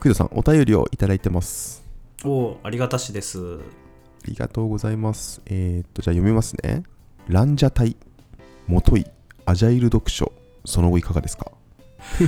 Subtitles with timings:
[0.00, 1.84] クイドさん、お便りをいただいてます。
[2.24, 3.60] おおありがたしですあ
[4.26, 5.40] りがとうございます。
[5.46, 6.82] えー、っと、じゃあ読みますね。
[7.28, 7.96] ランジャタイ、
[8.66, 9.06] もとい、
[9.44, 10.32] アジャイル読書、
[10.64, 11.50] その後いかがですか？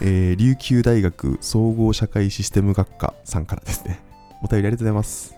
[0.00, 4.00] えー、琉球大学総合社会システム学科さんからですね。
[4.42, 5.34] お便りありがとうございます。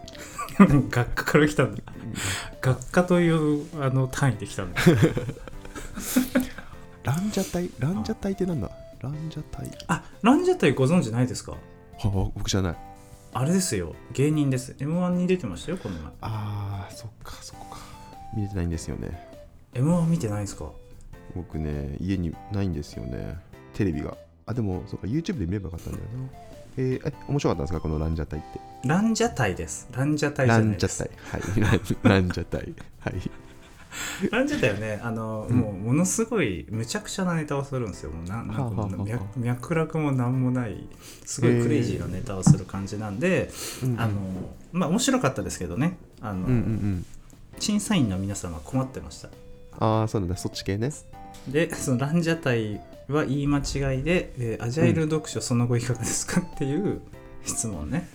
[0.91, 1.83] 学科から来たんだ
[2.61, 4.81] 学科というあの単位で来たんだ
[7.05, 8.71] ランジャタイ、ランジャタイってなんだ？
[9.01, 9.71] ランジャタイ。
[9.89, 11.53] あランジャタイご存知ないですか？
[11.53, 11.59] は
[12.05, 12.77] あ、僕じゃない。
[13.33, 17.79] あれですよ芸人です m 1に出てましたよこの前あー、そっか、そっか。
[18.37, 19.29] 見れてないんですよね。
[19.75, 20.71] m 1見てないんですか？
[21.37, 23.39] 僕ね、家にないんですよね。
[23.75, 24.17] テレビが。
[24.47, 26.11] あ、でも、そうか、YouTube で見ればよかったんだよな。
[26.77, 27.81] えー、え、面白かったんですか？
[27.81, 28.61] このランジャタイって。
[28.89, 31.71] ランジャタイですランジャタイじゃラないですンジャタイ。
[31.71, 31.81] はい。
[32.03, 32.75] ランジャタイ。
[32.99, 33.31] はい。
[34.31, 35.01] ランジャタイはね。
[35.03, 35.57] あの、うん。
[35.57, 38.11] もうものすごいむちゃくちゃなネタをするんですよ。
[38.11, 39.05] もうななんかはあはあはあ。
[39.05, 40.89] 脈脈絡もなんもない
[41.25, 43.51] すごいクレイジーなネタをする感じなんで、
[43.97, 44.13] あの
[44.73, 45.97] まあ面白かったですけどね。
[46.21, 47.07] あの、うんうんうん。
[47.59, 49.29] 審査員の皆さんが困ってました。
[49.79, 50.37] ああ、そうなんだ。
[50.37, 50.91] そっち系ね。
[51.49, 57.01] でそのランジャタイは言い間違いで、えーアジャイル読書その後いかがですかっていう
[57.45, 58.09] 質問ね、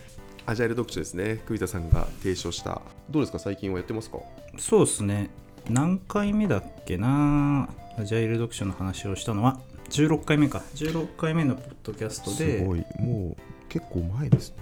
[0.45, 1.42] アジャイル読書ですね。
[1.45, 2.81] 栗田さんが提唱した。
[3.09, 3.39] どうですか？
[3.39, 4.19] 最近はやってますか？
[4.58, 5.30] そうですね
[5.69, 7.69] 何回目だっけな？
[7.97, 9.59] アジャイル読書の話をしたのは。
[9.89, 10.61] 16回目か。
[10.75, 12.59] 16回目のポッドキャストで。
[12.59, 12.85] すごい。
[12.99, 14.55] もう結構前ですね。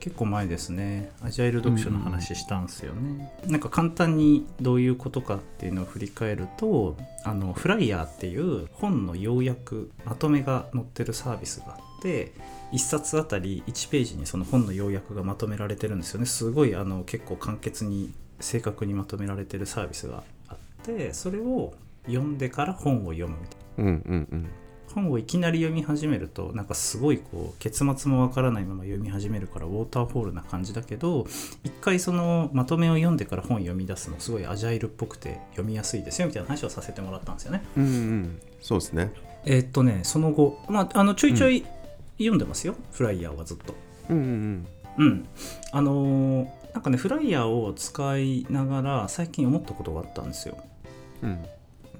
[0.00, 1.10] 結構前ですね。
[1.20, 12.32] アジャイル読書の話したんですよね、なんか簡単にどういうことかっていうのを振り返るとあのフライヤーっていう本の要約まとめが載ってるサービスがあって
[12.72, 16.26] 1冊あたり1ページにその本の要約がまとめられてるんですよね。
[16.26, 21.74] すごいあの結構簡潔に正確にまとめられてるサービスがあってそれを
[22.06, 24.48] 読んでから本を読むみたいなうんうんうん。
[24.94, 31.26] 本をいきなり読み始めるとなんかすごいこう結末もわからないまま読み始めるからウォーターフォールな感じだけど
[31.64, 37.62] 一回そのまとめを読んでから本読み出すのすごいアジャイルっぽくて読みやすいですよみたいな話をさせてもらったんですよね。
[37.76, 38.40] うんうん。
[38.62, 39.12] そうですね。
[39.44, 41.64] えーっとねその後、まあ、あのちょいちょい
[42.18, 43.74] 読んでますよ、フライヤーはずっと。
[44.08, 44.66] うんうん
[44.98, 45.28] うん。
[45.72, 50.58] あのーなんかねフライヤーを使いながら最近思ったことがあったんですよ。
[51.22, 51.30] うん。
[51.30, 51.46] うん。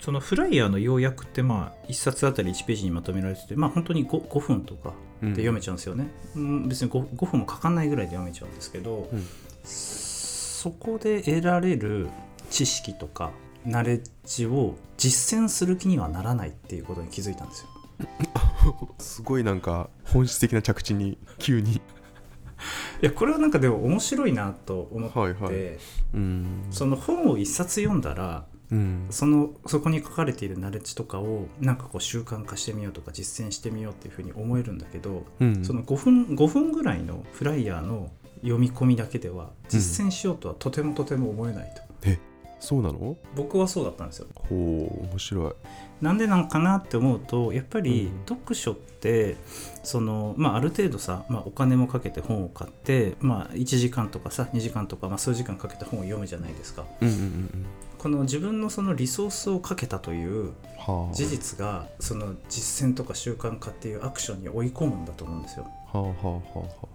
[0.02, 4.92] そのフライヤーの要約ってまあ1冊あたり1ページにまとめられててまあ本当に 5, 5分とか
[5.22, 9.26] うんで読めちゃうんですよね、うん、別に 5, 5分もかかんないぐらいで読めちゃうんですけど、うん
[9.64, 12.08] そこで得られる
[12.50, 13.30] 知識とか
[13.64, 17.68] ナレッジを実践する気にはならないっていうことに気づいたんですよ
[18.98, 21.80] すごいなんか本質的な着地に急に。
[23.02, 25.78] いやこれはなんかでも面白いなと思って、はいはい
[26.14, 26.66] うん。
[26.70, 29.06] その本を一冊読んだらうん。
[29.10, 35.64] そのそこに書かれているナレッジとかをなんかこう習慣化してみようとか実践してみようっていうふうに思えるんだけど、うん。
[35.64, 42.08] その5分 ,5 分ぐらいのフライヤーの読み込みだけでは実践しようとはとてもとても思えないと、
[42.60, 43.16] そうなの？
[43.34, 45.52] 僕はそうだったんですよほう、面白い。
[46.00, 49.36] なんでなんかなって思うとやっぱりうん読書って
[49.82, 57.66] その、まあ、ある程度さ、まあ、お金もかけて本を買って、まあ、1時間とかさ2時間とか、まあ、数時間かけて本を読むじゃないですかうんうんうんうん。
[57.98, 61.14] この自分のそのリソースをかけたというはあ。
[61.14, 66.86] 事実がその実践とか習慣化っていうアクションに追い込むんだと思うんですよはあはあはあはあ。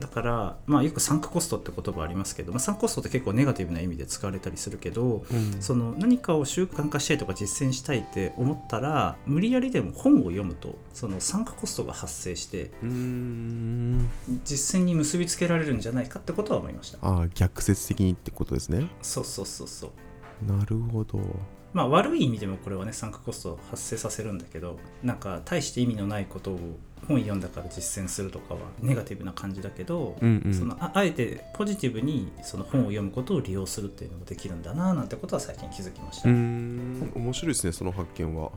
[0.00, 14.10] だから、まあ、よくサンクコストって言葉ありますけど、まあ、サンクコストって結構ネガティブな意味で使われたりするけどうんその何かを習慣化したいとか実践したいって思ったら無理やりでも本を読むとそのサンクコストが発生してうーん。
[14.44, 18.88] 実践に結びつけられるんじゃないかってことは思いましたああ、逆説的にってことですね。
[19.02, 19.90] そうそうそうそう
[20.46, 21.20] なるほど。
[21.72, 26.58] まあ悪い意味でもこれはねサンクコストを発生させるんだけどなんか大して意味のないことを
[27.06, 30.54] 本読んだから実践するとかはネガティブな感じだけど、うんうん。
[30.54, 38.50] そのああえてポジティブにその本を読むことを利用するっていうのもできるんだななんてことは最近気づきました、面白いですねその発見は。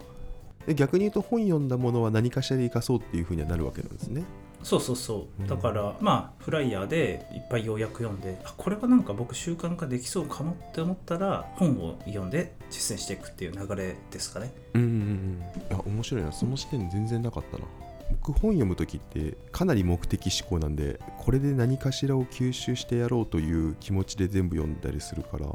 [0.65, 4.23] で逆に言うと本読んだものは何かしらで生かそうっていうふうにはなるわけなんですね。
[4.63, 5.41] そうそうそう。
[5.41, 5.47] うん。
[5.47, 14.53] だから、まあフライヤーでいっぱい要約読んであこれはなんか僕習慣化できそうかもって思ったら本を読んで実践していくっていう流れですかね。
[14.73, 15.43] うんうんうん。
[15.69, 16.31] いや面白いな。
[16.33, 17.63] その視点全然なかったな
[18.09, 25.45] 僕本読む時ってかなり目的思考なんでこれで何かしらを吸収してやろうという気持ちで全部読んだりするから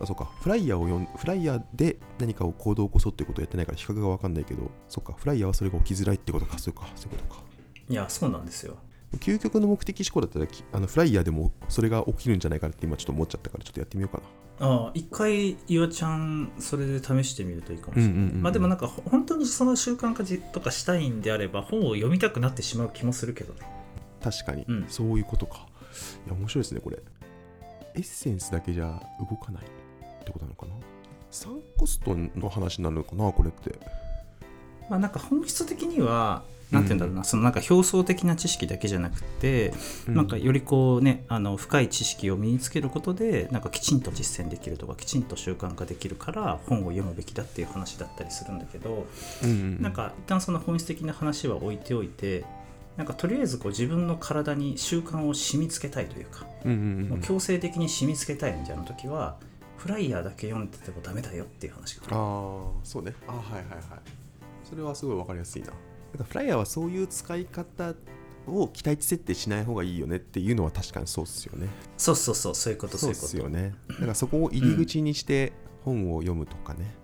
[0.00, 0.30] あそうか。
[0.40, 5.14] フライヤーを読んフライヤーで何かを行動を起こそうってことをやってないから比較が分かんないけどそっか。
[5.14, 6.58] フライヤーはそれが起きづらいってことか。
[6.58, 6.88] そうか。
[6.94, 7.42] そういうことか。
[7.88, 8.76] いやそうなんですよ。
[9.16, 14.22] 究極の目的思考だったらきあのフライヤーでもそれが起きるんじゃないかなって今ちょっと思っちゃったからちょっとやってみようか
[14.60, 18.42] ああ一回岩ちゃんそれで試してみるといいかもしれない、うんうんうんうん。
[18.42, 23.60] まあでもなんかほ本当にその習慣化じとかしたいんであれば本を読みたくなってしまう気もするけどね。
[24.20, 24.86] な確かに、うん。
[24.88, 25.66] そういうことか。
[26.26, 26.98] いや面白いですねこれ。
[27.94, 30.72] エッセンスだけじゃ動かないってことなのかな？
[31.30, 33.78] サンコストの話なのかなこれって
[34.88, 39.72] まあなんか本質的にはなんて言うんだろうな、そのなんか表層的な知識だけじゃなくて、
[40.06, 49.06] なんかよりこうねあの深い知識を身につけることでなんかきちんと実践できるとかきちんと習慣化できるから本を読むべきだっていう話だったりするんだけど、
[49.42, 52.44] うんうんなんか一旦その本質的な話は置いておいて
[52.98, 59.36] なんかとりあえずこう自分の体に習慣を染みつけたいというか、うんうんうんもう強制的に染みつけたいみたいな時は
[59.78, 62.16] フライヤーだけ読んでてもダメだよっていう話がああ
[62.82, 63.14] そうね。
[63.26, 64.27] あはいはいはい
[64.68, 65.68] それはすごい分かりやすいな。
[65.68, 65.76] なん
[66.18, 67.94] かフライヤーはそういう使い方
[68.46, 71.68] を期待値設定しない方がいいよねっていうのは確かにそうっすよね。
[71.96, 73.26] そうそうそうそういうことそそうういうこと。
[73.26, 73.74] っすよね。
[73.88, 75.52] だからそこを入り口にして
[75.84, 76.94] 本を読むとかね、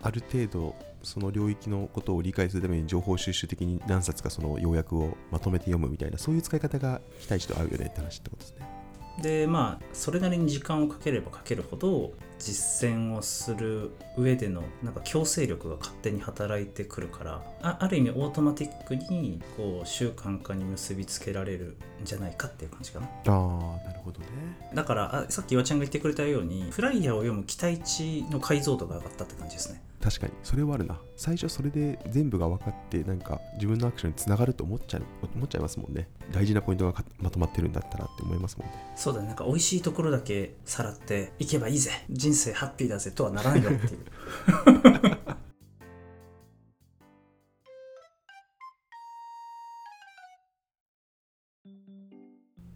[0.00, 8.81] ある程度その領域のことを理解するために情報収集的に何冊かその要約をまとめて読むみたいなそういう使い方が期待値と合うよねって話ってことですね
[9.20, 23.06] でまあそれなりに時間をかければかけるほど実践をする上でのなんか強制力が勝手に働いてくるからあある意味オートマティックにこう習慣化に結びつけられるんじゃないかっていう感じかな。
[23.06, 24.26] ああなるほどね。
[24.74, 30.32] だからあさっき岩ちゃんが言ってくれたようにフライヤーを読む期待値の解像度が上がったって感じですね確かに。
[30.42, 31.00] それはあるな。
[31.16, 35.04] 最初それで全部が分かってなんか自分のアクションにつながると思っちゃう
[35.36, 36.08] 思っちゃいますもんね。
[36.32, 38.74] 大事なポイントがかまとまってるんだったらって思いますもんね。
[38.96, 39.28] そうだね。
[39.28, 41.92] なんか美味しいところだけさらっていけばいいぜ。
[42.10, 44.00] 人生ハッピーだぜとはならんよっていう。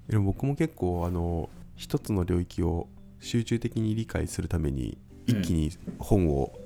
[0.09, 2.87] でも僕も結構あの一つの領域を
[3.19, 4.97] 集中的に理解するために
[5.27, 6.57] 一気に本を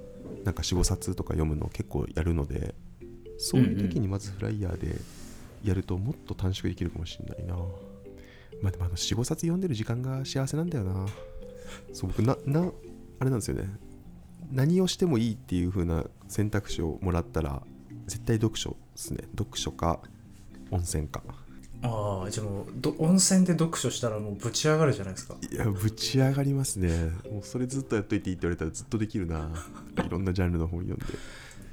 [0.45, 2.75] なんか45冊とか読むの結構やるので
[3.39, 4.97] そういう時にまずフライヤーで
[5.65, 7.57] やるともっと短縮できるかもしれないな。
[8.63, 11.07] まあでもあの45冊読んでる時間が幸せなんだよな。
[11.93, 12.71] そう僕なな
[13.19, 13.69] あれなんですよね。
[14.51, 17.63] 何をしてもいいっていう風な選択肢をもらったら
[18.07, 19.25] 絶対読書ですね。
[19.37, 20.01] 読書か
[20.71, 21.23] 温泉か。
[21.83, 25.35] ああじゃあもうど温泉で読書したらもうぶち上がるじゃないですか。
[25.51, 27.11] いやぶち上がりますね。
[27.31, 29.51] もうそれずっとやっといていいって言われたらずっとできるな。
[30.05, 31.19] いろんなジャンルの本読んで。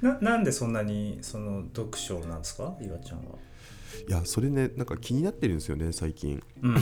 [0.00, 2.74] ななんでそんなにその読書なんですか？
[2.80, 3.24] 岩ちゃんは。
[4.08, 6.42] いやそれねなんか気になってるんですよね最近。
[6.62, 6.76] うん、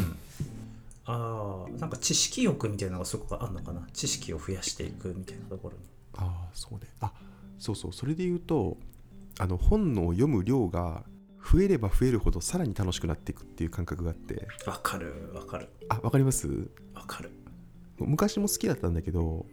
[1.07, 3.87] ああなんか知識欲みたいなのがすごくあるのかな？
[3.93, 5.81] 知識を増やしていくみたいなところに。
[6.15, 6.81] ああそうね。
[7.01, 7.13] あ
[7.59, 7.93] そうそう。
[7.93, 8.77] それで言うと
[9.39, 11.03] あの本の読む量が
[11.53, 14.49] 増えれば増えるほどさらに楽しくなっていくっていう感覚があって。
[14.67, 15.69] わかるわかる。
[15.89, 16.49] あわかります？
[16.95, 17.31] わかる。
[17.99, 19.47] 昔も好きだったんだけど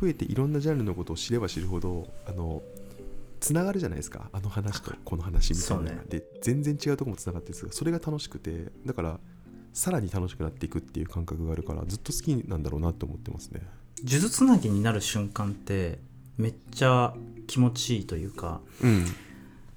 [0.00, 2.62] 増えていろんなジャンルのことを知れば知るほどあの
[3.40, 4.30] つながるじゃないですか。
[4.32, 6.02] あの話とこの話みたいなね。
[6.08, 9.18] で全然違うところもつながってるんですがそれが楽しくてだから
[9.72, 13.62] さらに楽しくなっていくっていう感覚があるからずっと好きなんだろうなって思ってますね。
[14.04, 15.98] 数珠つなぎになる瞬間って
[16.38, 17.14] めっちゃ
[17.46, 19.06] 気持ちいいというかうん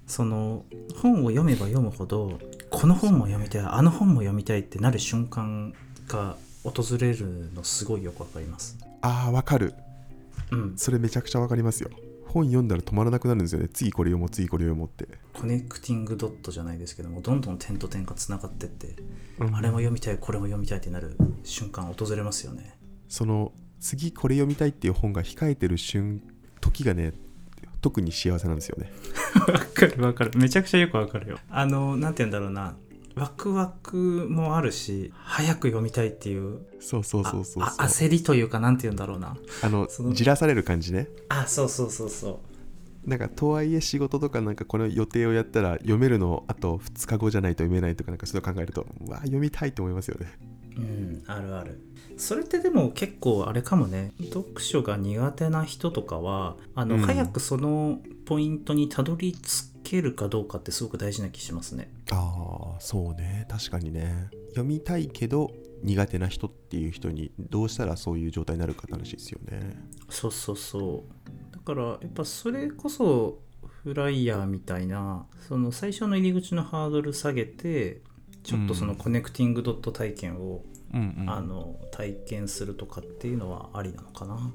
[0.08, 0.66] その
[1.02, 5.74] 本を読めば読むほどこの本も読みたいあの本も読みたいってなる瞬間
[6.08, 8.78] が訪れるのすごいよくわかります。
[9.02, 9.74] ああわかる。
[10.52, 11.90] うん、それめちゃくちゃわかりますよ。
[12.28, 13.70] 本読んだら止まらなくなるんですよね。
[13.72, 18.96] 次これ読もう次これ読もうって、コネクティングドットじゃないですけどもどんどん点と点がつながってって
[19.40, 19.56] うん。
[19.56, 22.78] あれも読みたいこれも読みたいってなる瞬間訪れますよね。
[23.08, 26.22] その次これ読みたいっていう本が控えてる瞬
[26.60, 27.14] 時がね
[27.86, 28.92] 特に幸せなんですよね。
[29.48, 30.32] わかるわかる。
[30.36, 31.38] めちゃくちゃよくわかるよ。
[31.52, 32.76] あのなんて言うんだろうな。
[33.14, 37.86] ワクワクもあるし早く読みたいっていうそうそうそうそうあそう。
[37.86, 39.38] あ焦りというかなんて言うんだろうな。
[39.62, 41.10] あのそのじらされる感じね。
[41.30, 42.42] あそうそうそうそ
[43.06, 43.08] う。
[43.08, 51.24] なんかとはいえ仕事とかなんかこの予定をやったら読めるのあと2日後じゃないと読めないとかなんかそういうの考えるとうわ読みたいと思いますよねうん。
[51.28, 51.82] あるある。
[52.18, 54.14] それってでも結構あれかもね。
[54.20, 57.02] 読書が苦手な人とかはあの、うん。
[57.02, 59.40] 早くそのポイントにたどり着
[59.84, 61.92] けるかどうかってすごく大事な気しますね。
[62.12, 63.46] ああそうね。
[63.50, 64.30] 確かにね。
[64.50, 65.52] 読みたいけど
[65.84, 69.76] 苦手な人っていう人にどうしたらそういう状態になるかって話ですよね。
[70.10, 71.54] そうそうそう。
[71.54, 73.40] だからやっぱそれこそ
[73.84, 78.02] フライヤーみたいなその最初の入り口のハードル下げて
[78.46, 81.30] ちょっとそのコネクティングドット体験を、うんうん。
[81.30, 84.54] あの体験するとかっていうのはありなのかな？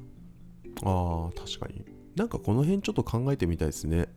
[0.82, 1.84] あー確かに。
[2.16, 4.08] なんかこの辺ちょっと考えてみたいですね。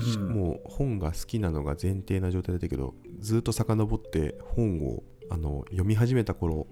[0.00, 0.28] しうん。
[0.34, 6.66] もう本が好きなのが前提な状態だったけどずっと遡って本をあの読み始めた頃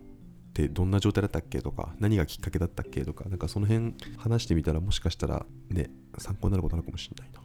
[0.51, 7.41] ってどんな状態だったっけとか何がきっかけだったっけとかなんかその辺話してみたらもしかしたらね参考になることあるかもしれないな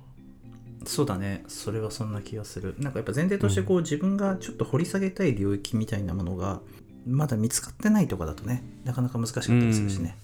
[0.86, 1.44] そうだね。
[1.48, 2.76] それはそんな気がする。
[2.80, 6.62] なんかやっぱ前提としてこう、自分がちょっと掘り下げたい領域みたいなものが
[7.06, 10.18] まだ見つかってないとかだとねなかなか難しかったりするしね。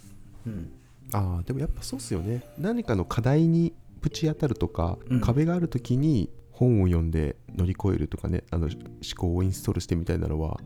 [0.46, 0.72] うん。
[1.12, 2.44] あーでもやっぱそうっすよね。
[2.58, 5.22] 何かの課題にぶち当たるとか、うん。
[5.22, 8.76] 壁がある時に本を読んで乗り越えるとかねあの思
[9.18, 10.60] 考をインストールしてみたいなのは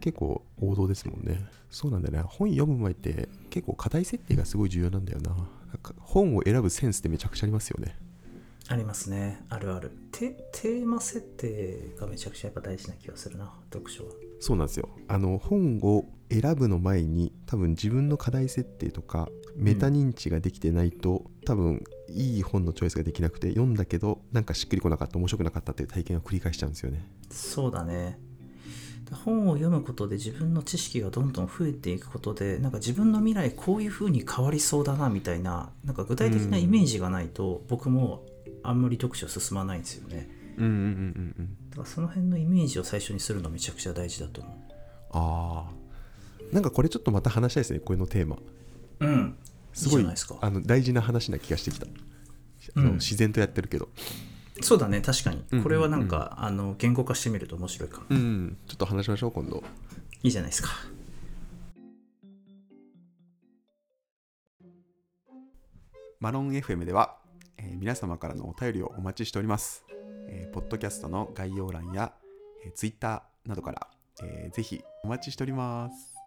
[0.00, 1.44] 結構王道ですもんね。
[1.70, 2.22] そうなんだよね。
[2.26, 5.30] 本読む前って結構課題設定がすごい重要なんだよな。
[5.30, 7.96] なんか本を選ぶセンスってめちゃくちゃありますよね
[8.70, 9.44] ありますね。
[9.48, 9.90] あるある。
[10.12, 13.52] テテーマ設定がめちゃくちゃやっぱ大事な気がするな。
[13.72, 14.12] 読書は。
[14.38, 14.88] そうなんですよ。
[15.08, 27.04] あの本を選ぶの前に多分自分の課題設定とかメタ認知ができてないと、多分いい本のチョイスができなくて読んだけどなんかしっくりこなかった面白くなかったっていう体験を繰り返しちゃうんですよね。
[27.28, 28.20] そうだね。
[29.24, 38.24] 本を読むことで自分の知識がどんどん増えていくことでなんか自分の未来こういう風に変わりそうだなみたいななんか具体的なイメージがないと、僕も
[38.62, 40.28] あんまり読書進まないんですよね。
[40.56, 41.70] うんうんうんうんうん。
[41.70, 44.68] だからその辺のイメージを最初にするのめちゃくちゃ大事だと思
[45.12, 46.54] ああ。
[46.54, 48.36] なんかこれちょっとまた話したいですねこれのテーマ。
[49.00, 49.36] ううん。
[49.72, 50.06] すごい
[50.40, 51.88] あの大事な話な気がしてきた、あ
[52.76, 52.84] うん。
[52.84, 53.88] の自然とやってるけど。
[54.62, 55.42] そうだね確かに。
[55.52, 59.62] うんこれはなんか、あの言語化してみると面白いかも、うんちょっと話しましょう今度。
[60.22, 60.70] いいじゃないですか。
[66.18, 67.19] マロン FM では、えー
[67.80, 69.86] 皆様からのお便りをお待ちしております。
[70.28, 72.12] えーポッドキャストの概要欄や、
[72.62, 73.88] えー、Twitter などから、
[74.22, 76.19] えーぜひお待ちしております。